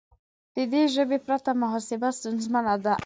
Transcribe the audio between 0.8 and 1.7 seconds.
ژبې پرته